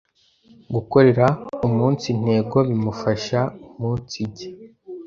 Gukorera 0.73 1.25
umunsi 1.67 2.07
ntego 2.21 2.57
bimufasha 2.67 3.39
umunsijya 3.69 4.47